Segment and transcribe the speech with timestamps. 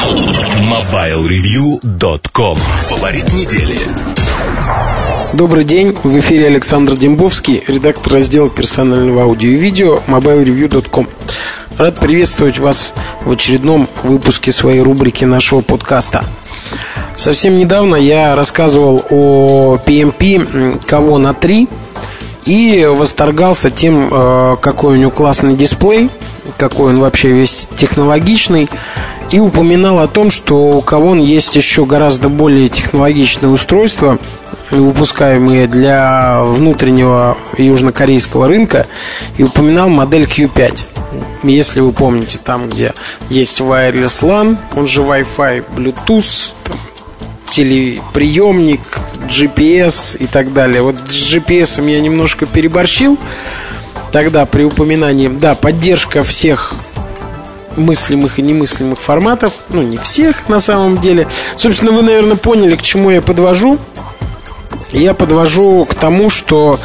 [0.00, 2.56] MobileReview.com
[2.88, 3.78] Фаворит недели.
[5.34, 11.06] Добрый день, в эфире Александр Дембовский, редактор раздела персонального аудио и видео MobileReview.com
[11.76, 12.94] Рад приветствовать вас
[13.26, 16.24] в очередном выпуске своей рубрики нашего подкаста.
[17.14, 21.68] Совсем недавно я рассказывал о PMP Кого на 3
[22.46, 26.08] и восторгался тем, э, какой у него классный дисплей,
[26.56, 28.70] какой он вообще весь технологичный,
[29.30, 34.18] и упоминал о том, что у Кавон есть еще гораздо более технологичное устройство,
[34.70, 38.86] выпускаемые для внутреннего южнокорейского рынка,
[39.36, 40.84] и упоминал модель Q5.
[41.44, 42.92] Если вы помните, там, где
[43.28, 46.76] есть wireless LAN, он же Wi-Fi, Bluetooth, там,
[47.50, 48.80] телеприемник,
[49.28, 50.82] GPS и так далее.
[50.82, 53.18] Вот с GPS я немножко переборщил
[54.12, 55.28] тогда при упоминании.
[55.28, 56.74] Да, поддержка всех
[57.80, 59.54] мыслимых и немыслимых форматов.
[59.68, 61.26] Ну, не всех на самом деле.
[61.56, 63.78] Собственно, вы, наверное, поняли, к чему я подвожу.
[64.92, 66.80] Я подвожу к тому, что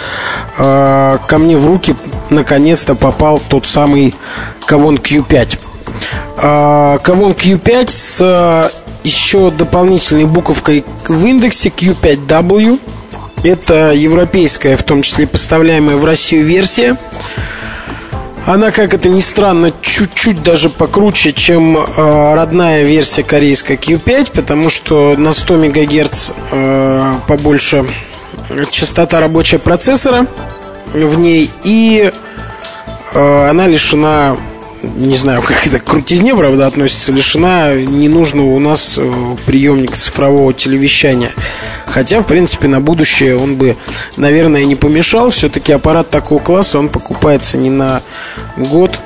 [0.57, 1.95] э, ко мне в руки
[2.29, 4.13] наконец-то попал тот самый
[4.67, 5.59] Kavon Q5.
[6.37, 8.71] Э, Kavon Q5 с
[9.03, 12.79] еще дополнительной буковкой в индексе Q5W.
[13.43, 16.97] Это европейская, в том числе поставляемая в Россию версия.
[18.45, 24.69] Она, как это ни странно, чуть-чуть даже покруче, чем э, родная версия корейская Q5, потому
[24.69, 27.85] что на 100 МГц э, побольше
[28.69, 30.27] частота рабочего процессора
[30.93, 32.11] в ней, и
[33.13, 34.37] э, она лишена
[34.95, 40.53] не знаю, как это к крутизне, правда, относится, лишена ненужного у нас э, приемника цифрового
[40.53, 41.31] телевещания.
[41.85, 43.77] Хотя, в принципе, на будущее он бы,
[44.17, 45.29] наверное, не помешал.
[45.29, 48.01] Все-таки аппарат такого класса, он покупается не на
[48.57, 48.99] год,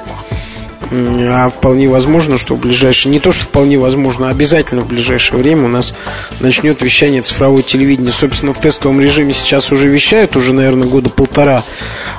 [0.91, 5.39] а вполне возможно, что в ближайшее, не то, что вполне возможно, а обязательно в ближайшее
[5.39, 5.93] время у нас
[6.39, 8.11] начнет вещание цифрового телевидения.
[8.11, 11.63] Собственно, в тестовом режиме сейчас уже вещают, уже, наверное, года полтора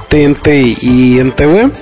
[0.08, 1.76] ТНТ и НТВ.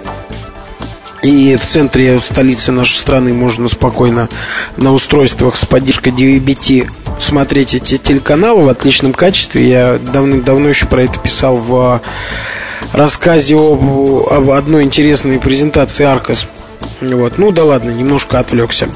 [1.23, 4.29] И в центре столицы нашей страны можно спокойно
[4.77, 9.69] на устройствах с поддержкой DVB-T смотреть эти телеканалы в отличном качестве.
[9.69, 12.01] Я давным-давно еще про это писал в
[12.93, 16.47] рассказе об, об одной интересной презентации Аркос.
[17.01, 17.39] Вот.
[17.39, 18.89] Ну да ладно, немножко отвлекся.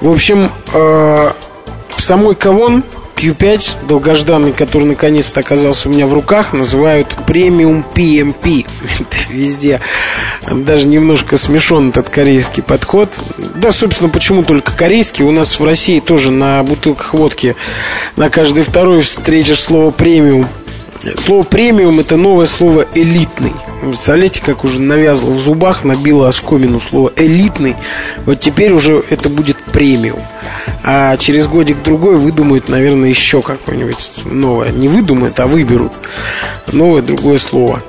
[0.00, 1.30] В общем, э,
[1.96, 2.84] самой Кавон
[3.24, 8.66] Q5, долгожданный, который наконец-то оказался у меня в руках, называют премиум PMP.
[9.30, 9.80] Везде
[10.50, 13.08] даже немножко смешон этот корейский подход.
[13.54, 15.24] Да, собственно, почему только корейский?
[15.24, 17.56] У нас в России тоже на бутылках водки
[18.16, 20.46] на каждый второй встретишь слово премиум.
[21.16, 23.52] Слово премиум это новое слово элитный.
[23.80, 27.74] Представляете, как уже навязло в зубах, набило оскомину слово элитный.
[28.26, 30.20] Вот теперь уже это будет премиум.
[30.86, 34.70] А через годик-другой выдумают, наверное, еще какое-нибудь новое.
[34.70, 35.92] Не выдумают, а выберут
[36.70, 37.82] новое другое слово.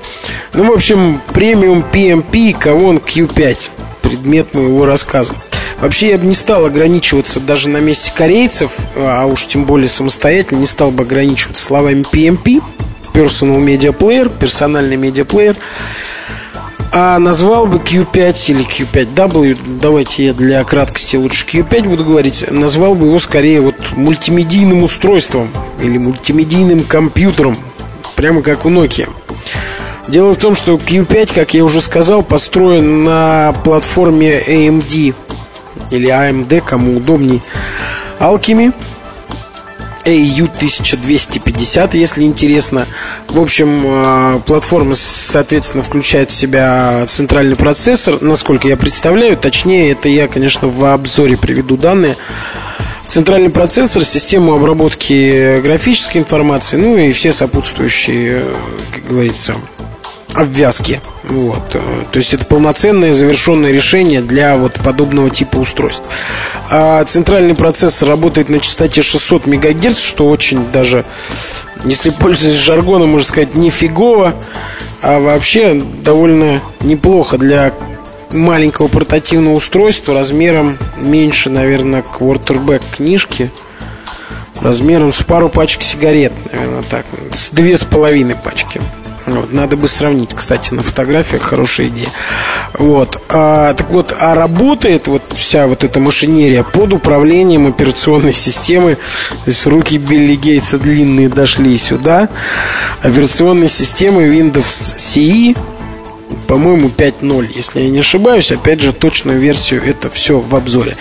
[0.53, 3.69] Ну, в общем, премиум PMP Kavon Q5.
[4.01, 5.34] Предмет моего рассказа.
[5.79, 10.59] Вообще я бы не стал ограничиваться даже на месте корейцев, а уж тем более самостоятельно,
[10.59, 12.63] не стал бы ограничиваться словами PMP
[13.13, 15.57] Personal Media Player, персональный медиаплеер.
[16.91, 22.96] А назвал бы Q5 или Q5W, давайте я для краткости лучше Q5 буду говорить, назвал
[22.96, 25.50] бы его скорее вот мультимедийным устройством
[25.81, 27.57] или мультимедийным компьютером,
[28.16, 29.09] прямо как у Nokia.
[30.07, 35.13] Дело в том, что Q5, как я уже сказал, построен на платформе AMD
[35.91, 37.41] или AMD, кому удобней,
[38.19, 38.73] Alchemy–
[40.05, 42.88] AU1250, если интересно.
[43.27, 49.35] В общем, э, платформа, соответственно, включает в себя центральный процессор, насколько я представляю.
[49.38, 52.17] Точнее, это я, конечно, в обзоре приведу данные.
[53.07, 58.53] Центральный процессор, систему обработки графической информации, ну и все сопутствующие, э,
[58.93, 59.55] как говорится,
[60.35, 61.01] обвязки.
[61.23, 61.69] Вот.
[61.69, 66.03] То есть это полноценное завершенное решение для вот подобного типа устройств.
[66.69, 71.05] А центральный процессор работает на частоте 600 МГц, что очень даже,
[71.84, 74.35] если пользуясь жаргоном, можно сказать, нифигово,
[75.02, 77.73] а вообще довольно неплохо для
[78.32, 83.52] маленького портативного устройства размером меньше, наверное, quarterback книжки
[84.61, 88.82] размером с пару пачек сигарет, наверное, так, с две с половиной пачки.
[89.25, 92.09] Вот, надо бы сравнить, кстати, на фотографиях хорошая идея.
[92.73, 93.22] Вот.
[93.29, 98.95] А, так вот, а работает вот вся вот эта машинерия под управлением операционной системы.
[98.95, 102.29] То есть руки Билли Гейтса длинные дошли сюда.
[103.01, 105.57] Операционной системы Windows CE
[106.47, 108.51] по-моему, 5.0, если я не ошибаюсь.
[108.51, 110.95] Опять же, точную версию это все в обзоре.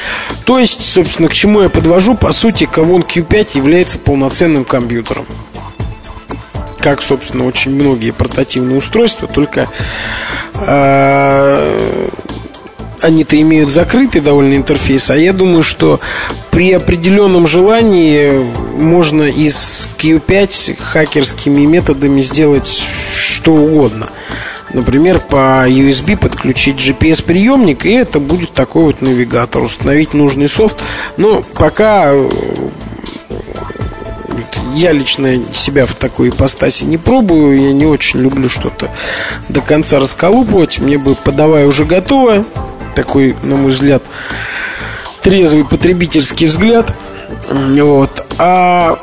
[0.45, 5.27] То есть, собственно, к чему я подвожу, по сути, Kavon Q5 является полноценным компьютером.
[6.85, 9.71] Как, собственно, очень многие портативные устройства, только
[10.67, 12.09] э,
[13.01, 16.01] они-то имеют закрытый довольно интерфейс, а я думаю, что
[16.51, 18.45] при определенном желании
[18.77, 22.85] можно из Q5 хакерскими методами сделать
[23.17, 24.11] что угодно.
[24.75, 30.83] Например, по USB подключить GPS-приемник, и это будет такой вот навигатор, установить нужный софт.
[31.17, 32.13] Но пока
[34.75, 37.61] я лично себя в такой ипостаси не пробую.
[37.61, 38.91] Я не очень люблю что-то
[39.49, 40.79] до конца расколупывать.
[40.79, 42.45] Мне бы подавая уже готовое
[42.95, 44.03] такой, на мой взгляд,
[45.21, 46.93] трезвый потребительский взгляд.
[47.51, 48.25] Вот.
[48.39, 48.99] А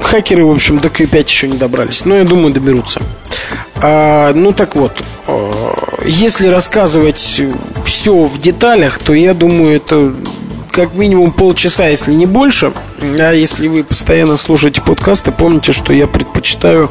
[0.00, 2.04] хакеры, в общем, до Q5 еще не добрались.
[2.04, 3.00] Но я думаю, доберутся.
[3.82, 5.72] А, ну так вот, а,
[6.04, 7.42] если рассказывать
[7.84, 10.14] все в деталях, то я думаю, это
[10.70, 12.72] как минимум полчаса, если не больше.
[13.18, 16.90] А если вы постоянно слушаете подкасты, помните, что я предпочитаю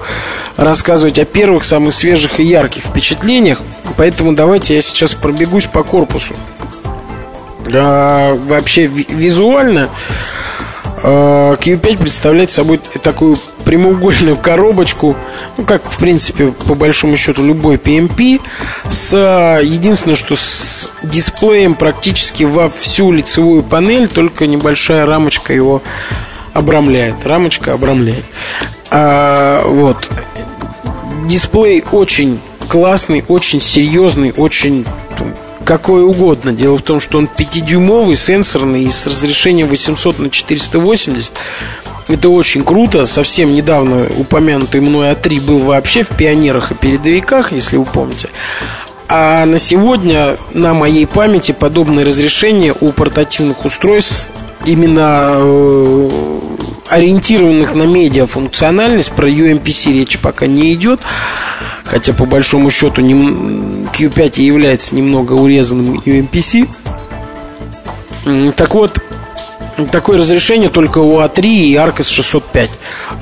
[0.58, 3.62] рассказывать о первых, самых свежих и ярких впечатлениях.
[3.98, 6.36] Поэтому давайте я сейчас пробегусь по корпусу.
[7.74, 9.90] А, вообще визуально
[11.02, 15.16] а, Q5 представляет собой такую прямоугольную коробочку,
[15.58, 18.42] ну, как, в принципе, по большому счету, любой PMP,
[18.90, 19.14] с,
[19.62, 25.82] единственное, что с дисплеем практически во всю лицевую панель, только небольшая рамочка его
[26.54, 27.26] обрамляет.
[27.26, 28.26] Рамочка обрамляет.
[28.92, 30.10] А, вот.
[31.26, 34.86] Дисплей очень классный, очень серьезный, очень
[35.66, 36.52] какой угодно.
[36.52, 41.34] Дело в том, что он 5-дюймовый, сенсорный и с разрешением 800 на 480.
[42.08, 43.06] Это очень круто.
[43.06, 48.30] Совсем недавно упомянутый мной А3 был вообще в пионерах и передовиках, если вы помните.
[49.08, 54.30] А на сегодня на моей памяти подобное разрешение у портативных устройств
[54.66, 56.40] именно э,
[56.90, 61.02] ориентированных на медиа функциональность про UMPC речь пока не идет
[61.84, 66.68] хотя по большому счету Q5 является немного урезанным UMPC
[68.56, 69.00] так вот
[69.92, 72.70] такое разрешение только у А3 и Arcos 605.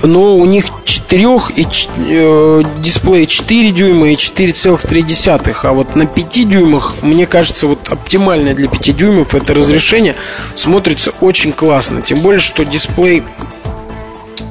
[0.03, 1.23] Но у них 4
[1.55, 1.67] и
[2.07, 5.55] э, дисплей 4 дюйма и 4,3.
[5.63, 10.15] А вот на 5 дюймах, мне кажется, вот оптимальное для 5 дюймов это разрешение
[10.55, 12.01] смотрится очень классно.
[12.01, 13.23] Тем более, что дисплей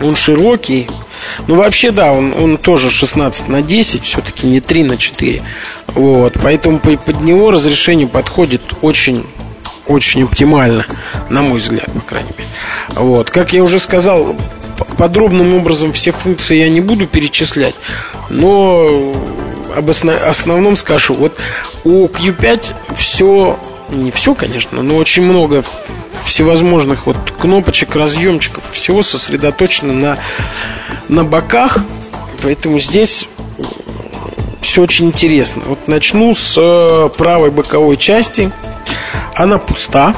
[0.02, 0.88] он широкий.
[1.46, 5.42] Ну, вообще, да, он, он тоже 16 на 10, все-таки не 3 на 4.
[5.88, 9.24] Вот, поэтому под него разрешение подходит очень
[9.90, 10.86] очень оптимально,
[11.28, 12.48] на мой взгляд, по крайней мере.
[12.94, 13.30] Вот.
[13.30, 14.36] Как я уже сказал,
[14.96, 17.74] подробным образом все функции я не буду перечислять,
[18.28, 18.88] но
[19.76, 21.14] об основном скажу.
[21.14, 21.36] Вот
[21.84, 23.58] у Q5 все,
[23.90, 25.64] не все, конечно, но очень много
[26.24, 30.18] всевозможных вот кнопочек, разъемчиков, всего сосредоточено на,
[31.08, 31.78] на боках,
[32.42, 33.28] поэтому здесь
[34.60, 35.62] все очень интересно.
[35.66, 38.52] Вот начну с э, правой боковой части–
[39.42, 40.14] она пуста.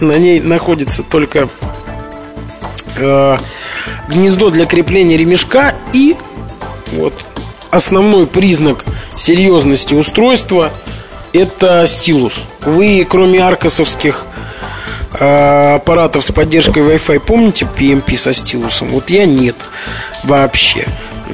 [0.00, 1.48] На ней находится только
[2.96, 3.36] э,
[4.08, 6.16] гнездо для крепления ремешка и
[6.92, 7.14] вот
[7.70, 8.84] основной признак
[9.16, 10.70] серьезности устройства
[11.32, 12.44] это стилус.
[12.60, 14.24] Вы, кроме аркасовских
[15.18, 18.90] э, аппаратов с поддержкой Wi-Fi, помните PMP со стилусом?
[18.90, 19.56] Вот я нет
[20.24, 20.86] вообще.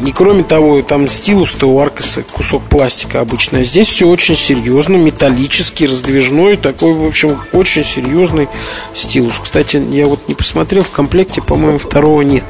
[0.02, 3.60] И кроме того, там стилус-то у Аркаса кусок пластика обычно.
[3.60, 8.48] А здесь все очень серьезно, металлический, раздвижной, такой, в общем, очень серьезный
[8.92, 9.34] стилус.
[9.42, 12.44] Кстати, я вот не посмотрел, в комплекте, по-моему, второго нет.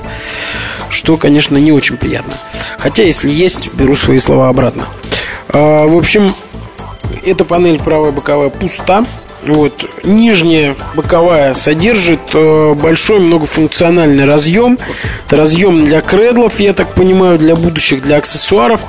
[0.89, 2.35] Что, конечно, не очень приятно.
[2.79, 4.87] Хотя, если есть, беру свои слова обратно.
[5.49, 6.35] А, в общем,
[7.25, 9.05] эта панель правая боковая пуста.
[9.47, 9.85] Вот.
[10.05, 14.79] Нижняя боковая содержит э, большой многофункциональный разъем.
[15.27, 18.81] Это разъем для кредлов, я так понимаю, для будущих, для аксессуаров.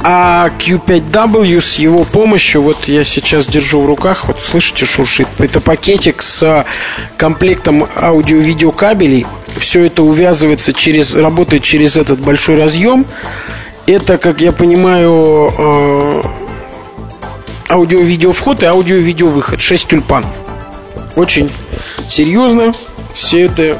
[0.00, 5.28] А Q5W с его помощью, вот я сейчас держу в руках, вот слышите, шуршит.
[5.38, 6.64] Это пакетик с
[7.16, 9.26] комплектом аудио-видео кабелей.
[9.56, 13.06] Все это увязывается через, работает через этот большой разъем.
[13.86, 16.22] Это, как я понимаю, э,
[17.68, 19.60] аудио-видео вход и аудио-видео выход.
[19.60, 20.30] 6 тюльпанов.
[21.16, 21.50] Очень
[22.06, 22.72] серьезно.
[23.12, 23.76] Все это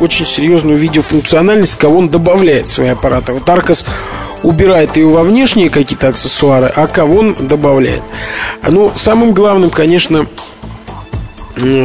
[0.00, 3.32] очень серьезную видеофункциональность, кого он добавляет в свои аппараты.
[3.32, 3.86] Вот Аркас
[4.42, 8.02] убирает ее во внешние какие-то аксессуары, а кого он добавляет.
[8.68, 10.26] Ну, самым главным, конечно,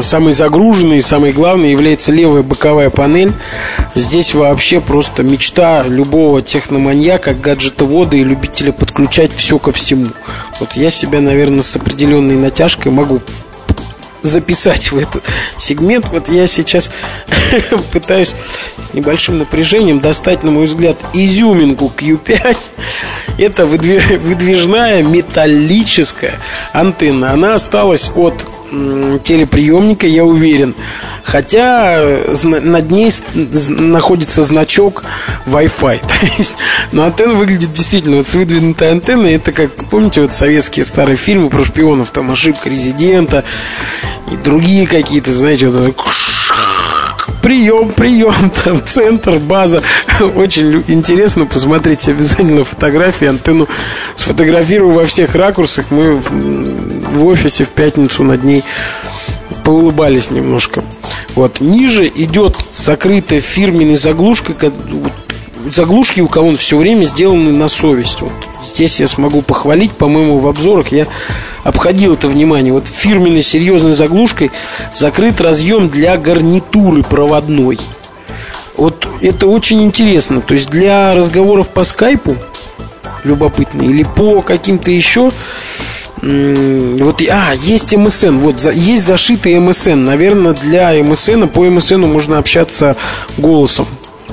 [0.02, 3.34] самый загруженный, самый главный является левая боковая панель.
[3.98, 10.10] Здесь вообще просто мечта любого техноманьяка, гаджетовода и любителя подключать все ко всему.
[10.60, 13.22] Вот я себя, наверное, с определенной натяжкой могу
[14.28, 15.24] записать в этот
[15.58, 16.08] сегмент.
[16.12, 16.92] Вот я сейчас
[17.92, 18.36] пытаюсь
[18.80, 22.58] с небольшим напряжением достать, на мой взгляд, изюминку Q5.
[23.38, 26.40] Это выдвижная металлическая
[26.74, 27.32] антенна.
[27.32, 28.48] Она осталась от
[29.24, 30.76] телеприемника, я уверен.
[31.24, 32.02] Хотя
[32.44, 35.04] над ней находится значок
[35.46, 36.00] Wi-Fi.
[36.92, 39.34] Но антенна выглядит действительно вот с выдвинутой антенной.
[39.34, 43.44] Это как, помните, вот советские старые фильмы про шпионов, там ошибка резидента
[44.32, 45.96] и другие какие-то, знаете, вот
[47.42, 49.82] прием, прием, там центр, база.
[50.36, 53.68] Очень интересно, посмотрите обязательно фотографии, антенну
[54.18, 55.86] сфотографирую во всех ракурсах.
[55.90, 58.64] Мы в, офисе в пятницу над ней
[59.64, 60.84] поулыбались немножко.
[61.36, 61.62] Вот.
[61.62, 64.56] Ниже идет закрытая фирменной заглушкой,
[65.72, 68.22] заглушки у кого все время сделаны на совесть.
[68.22, 68.34] Вот
[68.66, 71.08] здесь я смогу похвалить, по-моему, в обзорах я
[71.68, 72.72] обходил это внимание.
[72.72, 74.52] Вот фирменной серьезной заглушкой
[74.94, 77.78] закрыт разъем для гарнитуры проводной.
[78.78, 80.40] Вот это очень интересно.
[80.40, 82.38] То есть для разговоров по скайпу
[83.26, 85.34] любопытно или по каким-то еще
[86.22, 90.04] вот, а, есть МСН, вот, есть зашитый МСН.
[90.04, 92.96] Наверное, для МСН, по МСН можно общаться
[93.38, 93.88] голосом.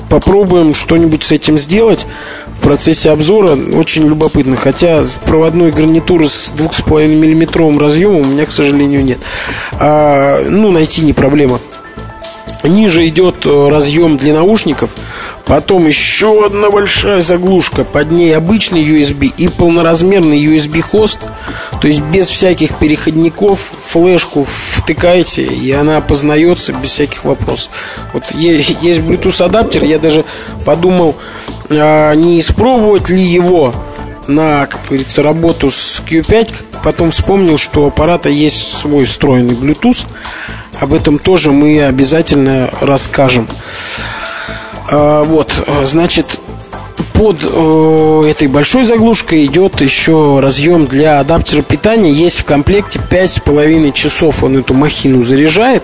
[0.09, 2.05] Попробуем что-нибудь с этим сделать
[2.47, 3.57] в процессе обзора.
[3.73, 4.55] Очень любопытно.
[4.55, 9.19] Хотя проводной гарнитуры с 2,5 миллиметровым разъемом у меня, к сожалению, нет.
[9.79, 11.59] А, ну, найти не проблема.
[12.63, 14.91] Ниже идет э, разъем для наушников
[15.45, 17.83] Потом еще одна большая заглушка.
[17.83, 21.19] Под ней обычный USB и полноразмерный USB хост.
[21.81, 23.59] То есть без всяких переходников.
[23.87, 27.71] Флешку втыкаете И она опознается без всяких вопросов.
[28.13, 29.83] Вот есть Bluetooth адаптер.
[29.83, 30.25] Я даже
[30.65, 31.15] подумал
[31.69, 33.73] а, Не испробовать ли его
[34.27, 40.05] на, как говорится, работу с Q5 Потом вспомнил, что у аппарата есть свой встроенный Bluetooth.
[40.79, 43.47] Об этом тоже мы обязательно расскажем.
[44.89, 46.39] А, вот, значит,
[47.15, 52.11] под э, этой большой заглушкой идет еще разъем для адаптера питания.
[52.11, 55.83] Есть в комплекте 5,5 часов он эту махину заряжает.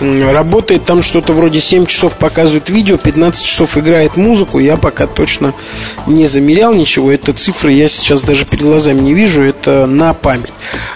[0.00, 4.58] Работает там что-то вроде 7 часов показывает видео, 15 часов играет музыку.
[4.58, 5.52] Я пока точно
[6.06, 7.12] не замерял ничего.
[7.12, 9.42] Это цифры я сейчас даже перед глазами не вижу.
[9.42, 10.52] Это на память.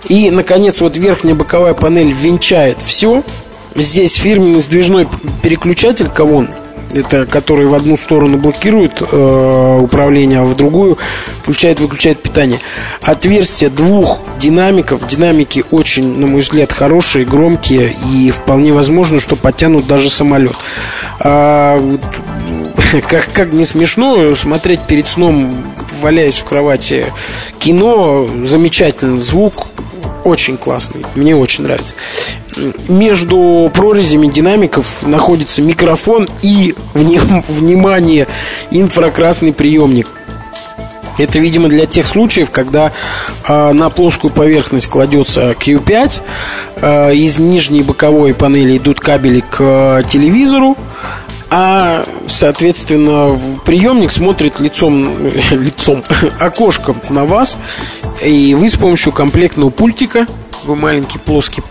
[0.09, 3.23] И, наконец, вот верхняя боковая панель венчает все.
[3.75, 5.07] Здесь фирменный сдвижной
[5.43, 6.49] переключатель Кавон
[6.93, 10.99] это который в одну сторону блокирует э, управление, а в другую
[11.43, 12.61] включает-выключает питание.
[13.03, 15.07] Отверстие двух динамиков.
[15.07, 20.57] Динамики очень, на мой взгляд, хорошие, громкие и вполне возможно, что потянут даже самолет.
[21.21, 21.81] А,
[23.09, 25.53] как, как не смешно смотреть перед сном,
[26.01, 27.13] валяясь в кровати,
[27.59, 29.67] кино, замечательный звук,
[30.25, 31.95] очень классный, мне очень нравится
[32.89, 38.27] между прорезями динамиков находится микрофон и, внимание,
[38.71, 40.09] инфракрасный приемник.
[41.19, 42.91] Это, видимо, для тех случаев, когда
[43.47, 46.23] э, на плоскую поверхность кладется Q5,
[46.77, 50.77] э, из нижней боковой панели идут кабели к э, телевизору,
[51.51, 55.15] а, соответственно, приемник смотрит лицом,
[55.53, 56.03] лицом,
[56.41, 57.59] окошком на вас,
[58.25, 60.27] и вы с помощью комплектного пультика,
[60.65, 61.63] вы маленький плоский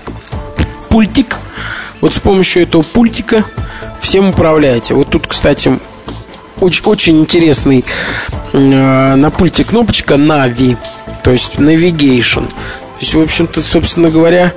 [0.94, 1.40] пультик.
[2.02, 3.46] Вот с помощью этого пультика
[4.00, 4.94] всем управляете.
[4.94, 5.80] Вот тут, кстати,
[6.62, 7.84] очень, очень интересный
[8.52, 10.78] э, на пульте кнопочка Navi,
[11.24, 12.46] то есть Navigation.
[12.46, 14.54] То есть, в общем-то, собственно говоря,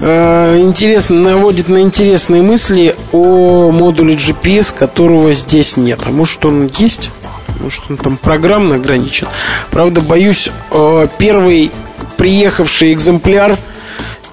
[0.00, 6.00] э, интересно, наводит на интересные мысли о модуле GPS, которого здесь нет.
[6.04, 7.10] А может он есть?
[7.58, 9.28] Может он там программно ограничен?
[9.70, 11.70] Правда, боюсь, э, первый
[12.18, 13.58] приехавший экземпляр–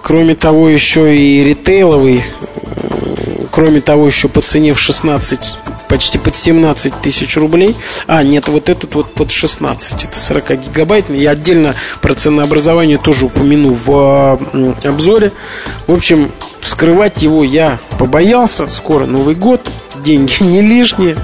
[0.01, 2.23] Кроме того, еще и ритейловый,
[3.51, 7.75] кроме того, еще по цене в 16, почти под 17 тысяч рублей.
[8.07, 11.19] А, нет, вот этот вот под 16, это 40 гигабайтный.
[11.19, 14.39] Я отдельно про ценообразование тоже упомяну в
[14.83, 15.31] обзоре.
[15.87, 16.31] В общем,
[16.61, 18.67] вскрывать его я побоялся.
[18.67, 19.61] Скоро Новый год,
[20.03, 21.17] деньги не лишние.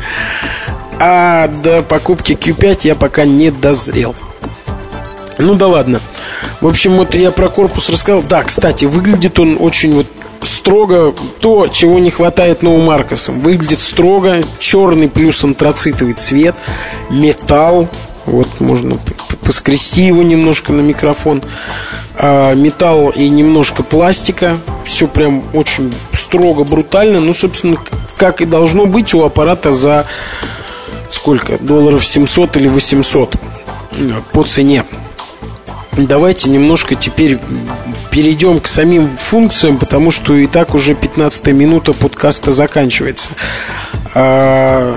[0.99, 4.15] А до покупки Q5 я пока не дозрел.
[5.37, 6.01] Ну да ладно.
[6.59, 8.23] В общем, вот я про корпус рассказал.
[8.23, 10.07] Да, кстати, выглядит он очень вот
[10.41, 13.39] строго то, чего не хватает новым Маркосом.
[13.41, 16.55] Выглядит строго, черный плюс антрацитовый цвет,
[17.09, 17.87] металл.
[18.25, 18.97] Вот можно
[19.41, 21.41] поскрести его немножко на микрофон.
[22.17, 24.57] А, металл и немножко пластика.
[24.83, 27.19] Все прям очень строго, брутально.
[27.19, 27.77] Ну, собственно,
[28.17, 30.07] как и должно быть у аппарата за
[31.09, 31.57] сколько?
[31.59, 33.35] Долларов 700 или 800
[34.33, 34.83] по цене.
[35.97, 37.39] Давайте немножко теперь
[38.11, 43.29] перейдем к самим функциям, потому что и так уже 15 минута подкаста заканчивается.
[44.13, 44.95] А,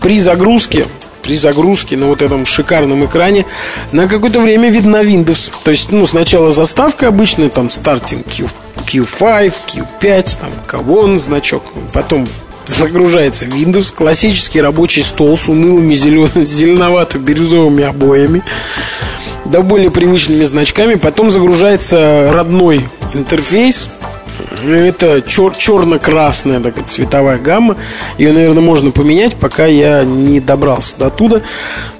[0.00, 0.86] при загрузке
[1.22, 3.44] при загрузке на вот этом шикарном экране
[3.92, 5.52] на какое-то время видна Windows.
[5.62, 8.46] То есть, ну, сначала заставка обычная, там, стартинг Q,
[8.86, 12.26] Q5, Q5, там, Kavon значок, потом
[12.66, 16.30] загружается Windows, классический рабочий стол с унылыми зелен...
[16.34, 18.42] зеленовато-бирюзовыми обоями,
[19.44, 20.94] да более привычными значками.
[20.94, 23.88] Потом загружается родной интерфейс,
[24.64, 27.76] это чер- черно-красная такая цветовая гамма.
[28.18, 31.42] Ее, наверное, можно поменять, пока я не добрался до туда.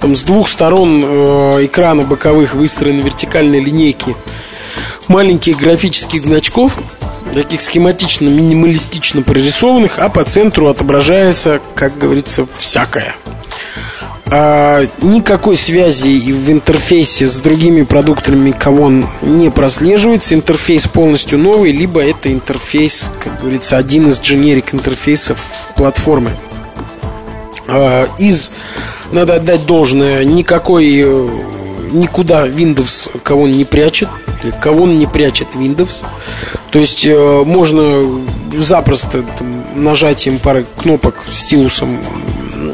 [0.01, 4.17] Там с двух сторон э, экрана боковых выстроены вертикальные линейки
[5.09, 6.79] маленьких графических значков
[7.33, 13.15] таких схематично, минималистично прорисованных, а по центру отображается, как говорится, всякое.
[14.33, 20.35] А, никакой связи в интерфейсе с другими продуктами Kavon не прослеживается.
[20.35, 25.43] Интерфейс полностью новый, либо это интерфейс, как говорится, один из дженерик интерфейсов
[25.77, 26.31] платформы.
[27.67, 28.53] А, из,
[29.11, 31.29] надо отдать должное, никакой э,
[31.91, 34.09] никуда Windows кого не прячет,
[34.61, 36.05] кого не прячет Windows.
[36.71, 38.05] То есть э, можно
[38.57, 41.99] запросто там, нажатием пары кнопок стилусом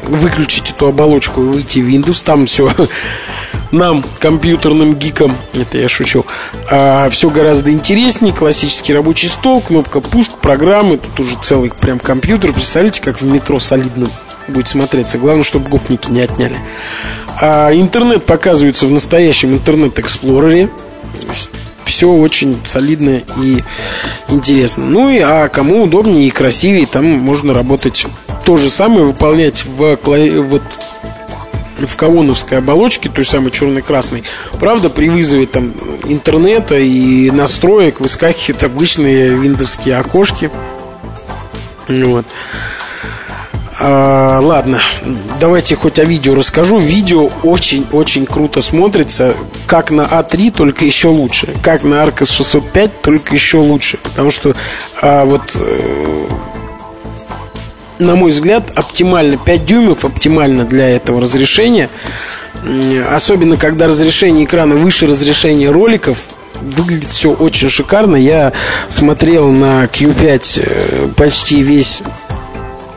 [0.02, 2.24] выключить эту оболочку и выйти в Windows.
[2.24, 2.72] Там все
[3.72, 6.24] нам, компьютерным гикам, это я шучу,
[6.70, 8.32] а, все гораздо интереснее.
[8.32, 10.98] Классический рабочий стол, кнопка пуск, программы.
[10.98, 12.52] Тут уже целый прям компьютер.
[12.52, 14.10] Представляете, как в метро солидно
[14.48, 15.18] будет смотреться.
[15.18, 16.56] Главное, чтобы гопники не отняли.
[17.40, 20.70] А интернет показывается в настоящем Internet Explorer е.
[21.84, 23.62] Все очень солидно и
[24.28, 24.84] интересно.
[24.84, 28.06] Ну и а кому удобнее и красивее, там можно работать
[28.46, 30.62] то же самое, выполнять в, вот,
[31.78, 34.22] в Cowon овской оболочке, той самой черно-красной.
[34.60, 35.74] Правда, при вызове там
[36.04, 40.52] интернета и настроек выскакивают обычные виндовские окошки.
[41.88, 42.26] Вот.
[43.80, 44.80] А, ладно,
[45.40, 46.78] давайте хоть о видео расскажу.
[46.78, 49.34] Видео очень-очень круто смотрится.
[49.66, 51.52] Как на А3, только еще лучше.
[51.62, 53.98] Как на Arcos 605, только еще лучше.
[53.98, 54.54] Потому что
[55.02, 55.56] а, вот...
[57.98, 61.88] На мой взгляд, оптимально 5 дюймов, оптимально для этого разрешения.
[63.10, 66.18] Особенно, когда разрешение экрана выше разрешения роликов,
[66.60, 68.16] выглядит все очень шикарно.
[68.16, 68.52] Я
[68.88, 72.02] смотрел на Q5 э, почти весь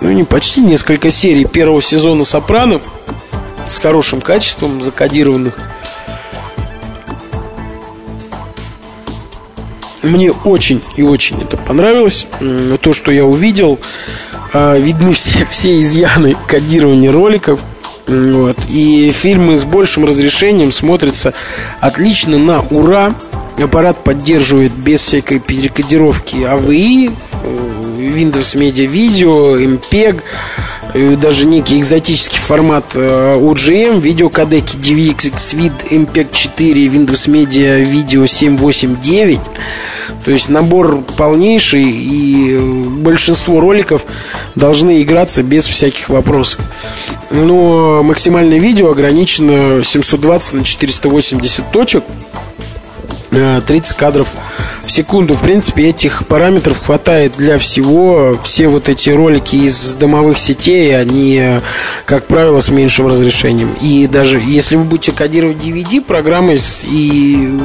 [0.01, 2.79] ну не почти, несколько серий первого сезона «Сопрано»
[3.65, 5.59] с хорошим качеством закодированных.
[10.01, 12.27] Мне очень и очень это понравилось.
[12.81, 13.77] То, что я увидел,
[14.53, 17.59] видны все, все изъяны кодирования роликов.
[18.07, 18.57] Вот.
[18.69, 21.33] И фильмы с большим разрешением смотрятся
[21.79, 23.13] отлично на ура.
[23.57, 27.12] Аппарат поддерживает без всякой перекодировки AVI,
[27.97, 30.21] Windows Media Video, MPEG,
[31.17, 39.39] даже некий экзотический формат OGM, э, видеокодеки DVX, Xvid, MPEG 4, Windows Media Video 789.
[40.23, 44.05] То есть набор полнейший, и э, большинство роликов
[44.55, 46.62] должны играться без всяких вопросов.
[47.32, 52.03] Но максимальное видео ограничено 720 на 480 точек.
[53.29, 54.32] 30 э, кадров
[54.84, 55.36] в секунду.
[55.36, 58.38] В принципе, этих параметров хватает для всего.
[58.43, 61.62] Все вот эти ролики из домовых сетей, они,
[62.05, 63.73] как правило, с меньшим разрешением.
[63.82, 67.60] И даже если вы будете кодировать DVD, программы и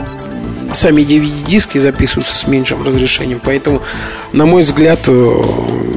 [0.74, 3.40] сами DVD-диски записываются с меньшим разрешением.
[3.42, 3.82] Поэтому,
[4.32, 5.42] на мой взгляд, э,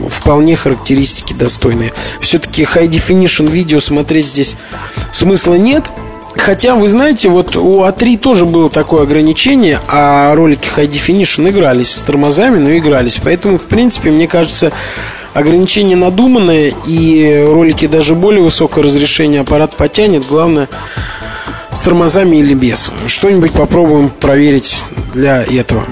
[0.09, 1.91] вполне характеристики достойные.
[2.19, 4.55] Все-таки High Definition видео смотреть здесь
[5.11, 5.85] смысла нет–
[6.37, 11.91] Хотя, вы знаете, вот у А3 тоже было такое ограничение, а ролики High Definition игрались
[11.95, 13.19] с тормозами, но игрались.
[13.23, 14.71] Поэтому, в принципе, мне кажется,
[15.33, 20.25] ограничение надуманное, и ролики даже более высокого разрешения аппарат потянет.
[20.27, 20.69] Главное,
[21.77, 22.91] с тормозами или без.
[23.05, 25.85] Что-нибудь попробуем проверить для этого.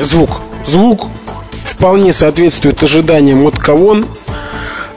[0.00, 0.40] Звук.
[0.64, 1.08] Звук
[1.62, 4.06] вполне соответствует ожиданиям от Кавон.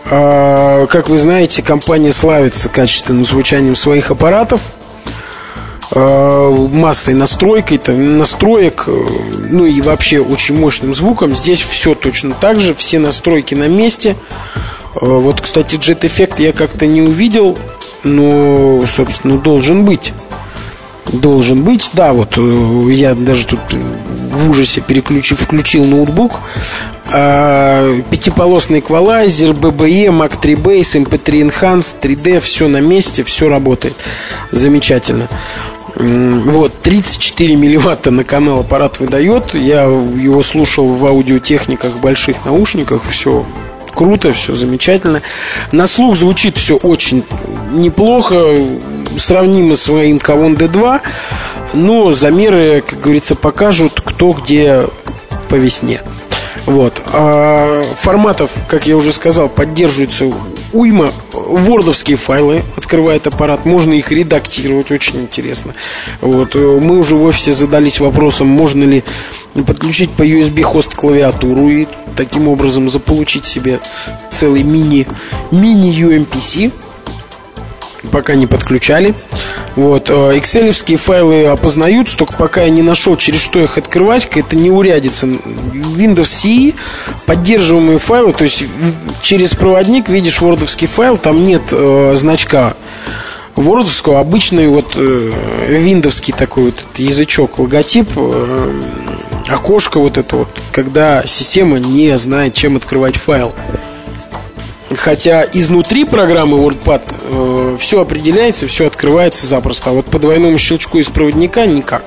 [0.09, 4.61] А, как вы знаете, компания славится качественным звучанием своих аппаратов
[5.91, 9.05] а, массой настройкой, там, настроек, э,
[9.49, 11.35] ну и вообще очень мощным звуком.
[11.35, 14.15] Здесь все точно так же, все настройки на месте.
[14.95, 17.57] А, вот, кстати, Jet Effect я как-то не увидел,
[18.03, 20.13] но, собственно, должен быть.
[21.11, 26.39] Должен быть, да, вот э, я даже тут в ужасе переключив, включил ноутбук.
[27.13, 33.95] А, пятиполосный эквалайзер, BBE, Mac 3 Base, MP3 Enhance, 3D, все на месте, все работает.
[34.51, 35.27] Замечательно.
[35.95, 39.53] Вот, 34 милливатта на канал аппарат выдает.
[39.53, 43.03] Я его слушал в аудиотехниках, больших наушниках.
[43.03, 43.45] Все
[43.95, 45.21] круто, все замечательно.
[45.71, 47.23] На слух звучит все очень
[47.71, 48.45] неплохо,
[49.17, 51.01] сравнимо с своим Кавон D2,
[51.73, 54.83] но замеры, как говорится, покажут, кто где
[55.49, 56.01] по весне.
[56.65, 57.01] Вот.
[57.07, 60.31] А форматов, как я уже сказал, поддерживается
[60.73, 61.13] уйма.
[61.31, 65.75] Вордовские файлы открывает аппарат, можно их редактировать, очень интересно.
[66.21, 66.55] Вот.
[66.55, 69.03] Мы уже в офисе задались вопросом, можно ли
[69.63, 73.79] подключить по USB хост клавиатуру и таким образом заполучить себе
[74.31, 75.07] целый мини,
[75.51, 76.71] мини UMPC
[78.11, 79.13] пока не подключали.
[79.75, 80.09] Вот.
[80.09, 84.69] Э, Excel файлы опознаются, только пока я не нашел, через что их открывать, это не
[84.69, 85.27] урядится.
[85.27, 86.75] Windows CE
[87.25, 88.65] поддерживаемые файлы, то есть
[89.21, 92.75] через проводник видишь вордовский файл, там нет э, значка
[93.55, 95.31] вордовского, обычный вот э,
[95.67, 98.71] виндовский такой вот язычок, логотип, э,
[99.47, 103.53] окошко вот это вот, когда система не знает, чем открывать файл.
[104.97, 109.89] Хотя изнутри программы WordPad э, все определяется, все открывается запросто.
[109.89, 112.03] А вот по двойному щелчку из проводника никак.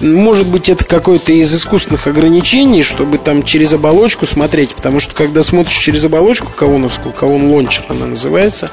[0.00, 4.74] Может быть, это какое-то из искусственных ограничений, чтобы там через оболочку смотреть.
[4.74, 8.70] Потому что когда смотришь через оболочку кавоновскую, кавон лончер она называется,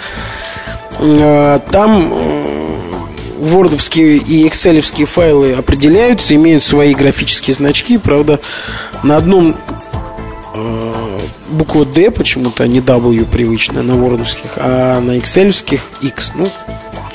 [0.99, 2.34] э, там э,
[3.37, 7.97] вордовские и экселевские файлы определяются, имеют свои графические значки.
[7.97, 8.39] Правда,
[9.03, 9.55] на одном
[10.53, 10.93] э,
[11.49, 16.33] буква D почему-то, а не W привычная на вордовских, а на экселевских X.
[16.35, 16.49] Ну,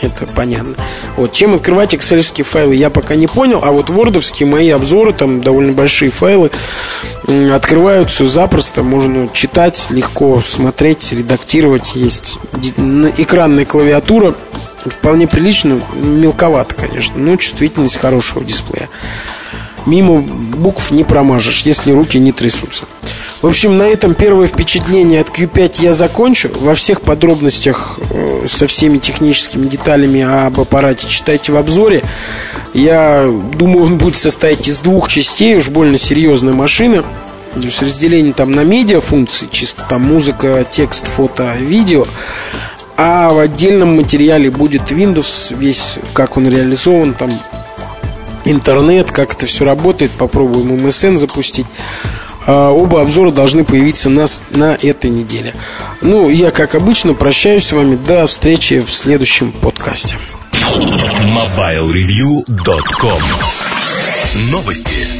[0.02, 0.74] это понятно.
[1.16, 5.42] Вот, чем открывать экселевские файлы, я пока не понял, а вот вордовские мои обзоры, там
[5.42, 6.50] довольно большие файлы,
[7.52, 12.38] открываются запросто, можно читать, легко смотреть, редактировать, есть
[13.18, 14.34] экранная клавиатура,
[14.84, 18.88] вполне прилично, мелковато, конечно, но чувствительность хорошего дисплея.
[19.86, 22.84] Мимо букв не промажешь, если руки не трясутся.
[23.42, 26.50] В общем, на этом первое впечатление от Q5 я закончу.
[26.60, 32.02] Во всех подробностях э, со всеми техническими деталями об аппарате читайте в обзоре.
[32.74, 37.02] Я думаю, он будет состоять из двух частей, уж больно серьезная машина.
[37.54, 42.06] То есть разделение там на медиа функции, чисто там музыка, текст, фото, видео.
[43.02, 47.30] А в отдельном материале будет Windows, весь как он реализован, там
[48.44, 50.10] интернет, как это все работает.
[50.10, 51.64] Попробуем MSN запустить.
[52.46, 55.54] А, оба обзора должны появиться на, на этой неделе.
[56.02, 57.96] Ну, я, как обычно, прощаюсь с вами.
[57.96, 60.18] До встречи в следующем подкасте.
[60.52, 63.22] MobileReview.com
[64.50, 65.19] Новости.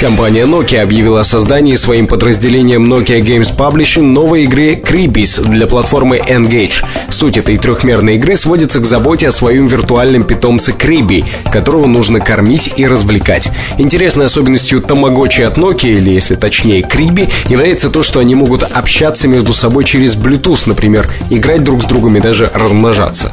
[0.00, 6.18] Компания Nokia объявила о создании своим подразделением Nokia Games Publishing новой игры Creebies для платформы
[6.18, 6.84] Engage.
[7.10, 12.74] Суть этой трехмерной игры сводится к заботе о своем виртуальном питомце Криби, которого нужно кормить
[12.76, 13.50] и развлекать.
[13.76, 19.26] Интересной особенностью Tamagotchi от Nokia, или если точнее Криби, является то, что они могут общаться
[19.26, 23.32] между собой через Bluetooth, например, играть друг с другом и даже размножаться.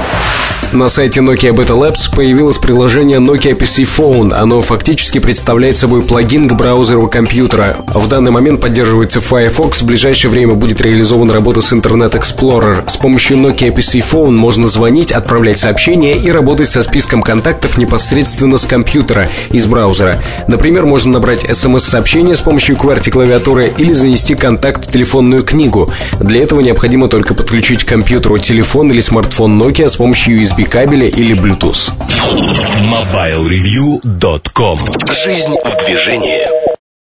[0.75, 4.33] На сайте Nokia Beta Labs появилось приложение Nokia PC Phone.
[4.33, 7.77] Оно фактически представляет собой плагин к браузеру компьютера.
[7.93, 9.81] В данный момент поддерживается Firefox.
[9.81, 12.89] В ближайшее время будет реализована работа с Internet Explorer.
[12.89, 18.57] С помощью Nokia PC Phone можно звонить, отправлять сообщения и работать со списком контактов непосредственно
[18.57, 20.21] с компьютера из браузера.
[20.49, 25.89] Например, можно набрать смс-сообщение с помощью QWERTY клавиатуры или занести контакт в телефонную книгу.
[26.19, 30.35] Для этого необходимо только подключить к компьютеру телефон или смартфон Nokia с помощью
[30.65, 31.91] USB кабеля или Bluetooth.
[32.89, 34.79] MobileReview.com
[35.11, 36.64] Жизнь в движении.